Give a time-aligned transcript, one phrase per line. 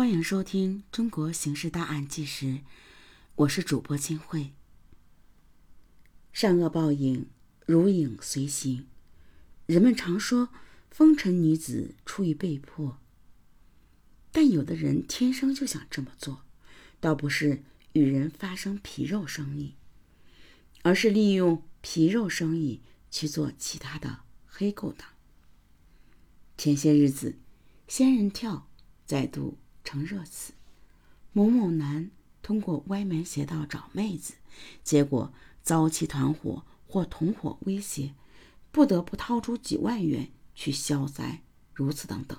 [0.00, 2.46] 欢迎收听《中国刑事大案纪实》，
[3.34, 4.54] 我是主播金慧。
[6.32, 7.28] 善恶报应，
[7.66, 8.86] 如影随形。
[9.66, 10.48] 人们常说
[10.90, 12.98] 风尘女子出于被迫，
[14.32, 16.46] 但有的人天生就想这么做，
[16.98, 17.62] 倒不是
[17.92, 19.74] 与人发生皮肉生意，
[20.80, 22.80] 而是利用皮肉生意
[23.10, 25.06] 去做其他的黑勾当。
[26.56, 27.36] 前些日子，
[27.86, 28.66] 仙人跳
[29.04, 29.58] 再度。
[29.90, 30.52] 成热词，
[31.32, 32.12] 某某男
[32.42, 34.34] 通过歪门邪道找妹子，
[34.84, 35.32] 结果
[35.64, 38.14] 遭其团伙或同伙威胁，
[38.70, 41.42] 不得不掏出几万元去消灾，
[41.74, 42.38] 如此等等。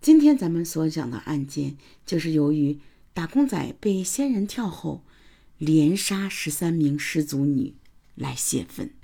[0.00, 2.78] 今天咱们所讲的案件，就是由于
[3.12, 5.02] 打工仔被仙人跳后，
[5.58, 7.74] 连杀十三名失足女
[8.14, 8.94] 来泄愤。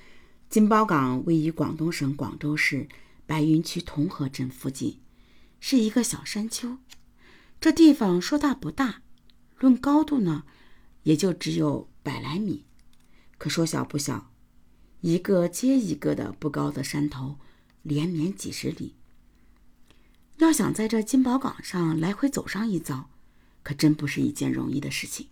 [0.48, 2.88] 金包岗位于广东省广州市
[3.26, 5.00] 白云区同和镇附近，
[5.58, 6.78] 是一个小山丘。
[7.60, 9.02] 这地方说大不大，
[9.58, 10.44] 论高度呢，
[11.02, 12.64] 也就只有百来米；
[13.36, 14.32] 可说小不小，
[15.02, 17.36] 一个接一个的不高的山头，
[17.82, 18.94] 连绵几十里。
[20.38, 23.10] 要想在这金宝岗上来回走上一遭，
[23.62, 25.28] 可真不是一件容易的事情。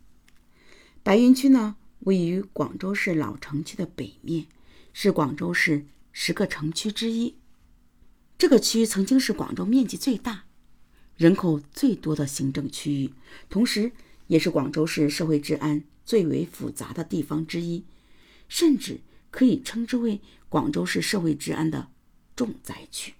[1.02, 4.46] 白云区呢，位于广州市老城区的北面，
[4.92, 7.38] 是广州市十个城区之一。
[8.36, 10.44] 这个区曾经是广州面积最大。
[11.18, 13.12] 人口最多的行政区域，
[13.50, 13.90] 同时
[14.28, 17.82] 也是广州市社会治安最为复杂的地方之一，
[18.48, 19.00] 甚至
[19.32, 21.90] 可以称之为广州市社会治安的
[22.36, 23.14] 重灾区。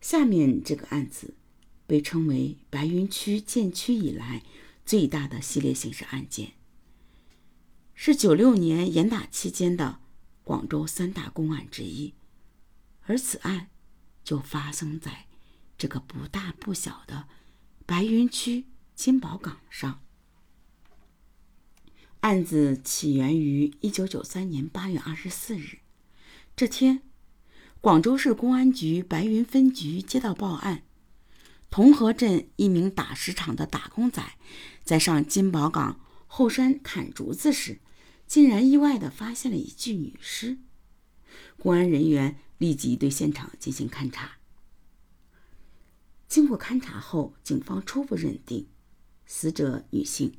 [0.00, 1.34] 下面这个案子
[1.86, 4.42] 被称为白云区建区以来
[4.84, 6.54] 最大的系列刑事案件，
[7.94, 10.00] 是九六年严打期间的
[10.42, 12.14] 广州三大公案之一，
[13.02, 13.68] 而此案
[14.24, 15.27] 就发生在。
[15.78, 17.28] 这个不大不小的
[17.86, 20.02] 白云区金宝岗上，
[22.20, 25.78] 案子起源于一九九三年八月二十四日。
[26.56, 27.02] 这天，
[27.80, 30.82] 广州市公安局白云分局接到报案，
[31.70, 34.20] 同和镇一名打石场的打工仔
[34.82, 37.78] 在上金宝岗后山砍竹子时，
[38.26, 40.58] 竟然意外地发现了一具女尸。
[41.56, 44.37] 公安人员立即对现场进行勘查。
[46.28, 48.68] 经过勘查后，警方初步认定，
[49.24, 50.38] 死者女性，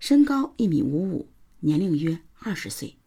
[0.00, 2.98] 身高一米五五，年龄约二十岁，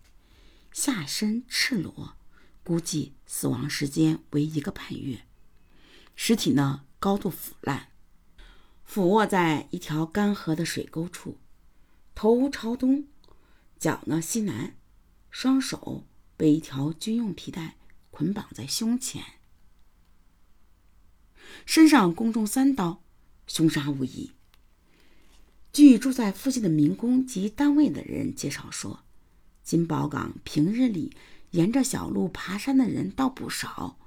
[0.72, 2.16] 下身赤裸，
[2.64, 5.26] 估计死亡时间为一个半月。
[6.16, 7.90] 尸体呢，高度腐烂，
[8.86, 11.38] 俯卧在一条干涸的水沟处，
[12.16, 13.10] 头朝东，
[13.78, 14.78] 脚呢西南，
[15.30, 17.76] 双手被一条军用皮带
[18.10, 19.22] 捆绑在胸前。
[21.66, 23.02] 身上共中三刀，
[23.48, 24.32] 凶杀无疑。
[25.74, 29.02] 据住在附近的民工及单位的人介绍说，
[29.64, 31.12] 金宝岗平日里
[31.52, 33.98] 沿着小路爬山的人倒不少，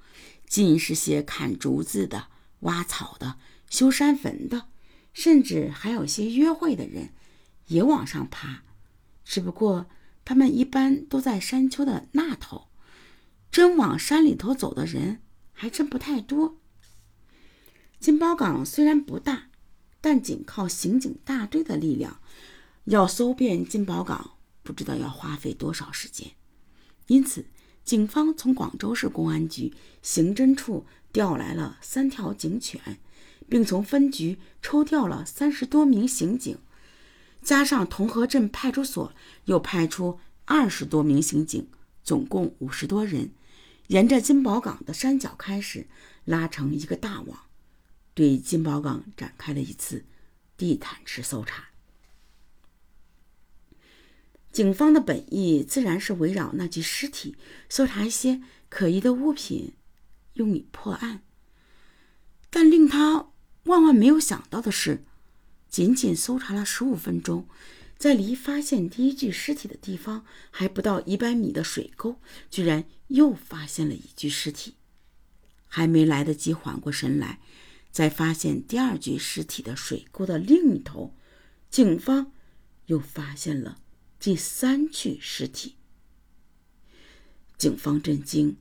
[0.47, 2.29] 尽是些砍竹子的、
[2.61, 3.37] 挖草的、
[3.69, 4.69] 修山坟的，
[5.13, 7.11] 甚至还有些约会的人
[7.67, 8.63] 也往上爬。
[9.25, 9.87] 只不过
[10.25, 12.69] 他们一般都在山丘的那头，
[13.51, 15.21] 真往山里头走的人
[15.53, 16.57] 还真不太多。
[18.01, 19.49] 金宝岗虽然不大，
[20.01, 22.21] 但仅靠刑警大队的力量，
[22.85, 26.31] 要搜遍金宝岗，不知道要花费多少时间。
[27.09, 27.47] 因此，
[27.85, 32.99] 警方从广州市公安局刑侦处调来了三条警犬，
[33.49, 36.57] 并从分局抽调了三十多名刑警，
[37.43, 39.13] 加上同和镇派出所
[39.47, 41.67] 又派出二十多名刑警，
[42.05, 43.33] 总共五十多人，
[43.89, 45.89] 沿着金宝岗的山脚开始
[46.25, 47.41] 拉成一个大网。
[48.19, 50.05] 对金宝岗展开了一次
[50.57, 51.69] 地毯式搜查。
[54.51, 57.37] 警方的本意自然是围绕那具尸体，
[57.69, 59.75] 搜查一些可疑的物品，
[60.33, 61.23] 用以破案。
[62.51, 63.29] 但令他
[63.67, 65.05] 万万没有想到的是，
[65.69, 67.47] 仅仅搜查了十五分钟，
[67.97, 72.17] 在离发现第一具尸体的地方还不到一百米的水沟，
[72.51, 74.75] 居然又发现了一具尸体。
[75.69, 77.39] 还没来得及缓过神来。
[77.99, 81.17] 在发现第二具尸体的水沟的另一头，
[81.69, 82.31] 警方
[82.87, 83.81] 又发现了
[84.21, 85.75] 第三具尸体。
[87.57, 88.57] 警方震惊，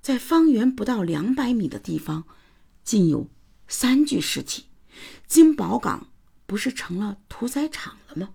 [0.00, 2.24] 在方圆不到两百米的地方，
[2.82, 3.30] 竟有
[3.68, 4.64] 三具尸体。
[5.28, 6.08] 金宝港
[6.44, 8.34] 不是成了屠宰场了吗？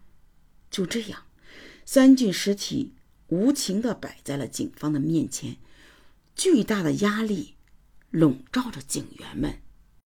[0.71, 1.23] 就这样，
[1.83, 2.93] 三具尸体
[3.27, 5.57] 无情地摆在了警方的面前，
[6.33, 7.55] 巨大的压力
[8.09, 9.59] 笼罩着警员们。